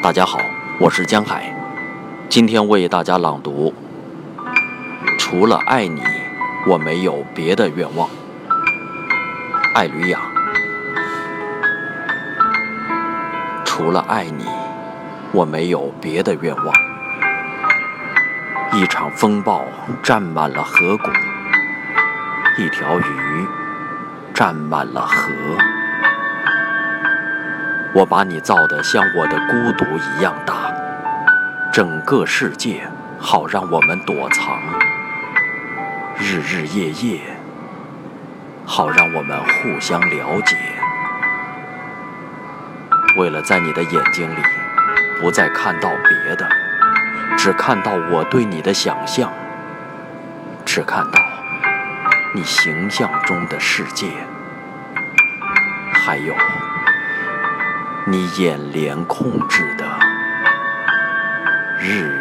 [0.00, 0.38] 大家好，
[0.78, 1.52] 我是江海，
[2.28, 3.74] 今天为大家朗读。
[5.18, 6.00] 除了爱你，
[6.68, 8.08] 我没有别的愿望。
[9.74, 10.20] 艾吕雅。
[13.64, 14.44] 除了爱你，
[15.32, 16.74] 我没有别的愿望。
[18.74, 19.64] 一场风暴
[20.02, 21.10] 占满了河谷，
[22.56, 23.46] 一条鱼
[24.32, 25.32] 占满了河。
[27.94, 30.72] 我把你造得像我的孤独一样大，
[31.72, 32.82] 整个世界
[33.18, 34.60] 好让我们躲藏，
[36.18, 37.20] 日日夜夜
[38.66, 40.56] 好让我们互相了解。
[43.16, 44.42] 为了在你的眼睛里
[45.18, 46.46] 不再看到别的，
[47.36, 49.32] 只看到我对你的想象，
[50.64, 51.20] 只看到
[52.34, 54.06] 你形象中的世界，
[55.94, 56.34] 还有。
[58.10, 59.84] 你眼帘控制的
[61.78, 62.17] 日。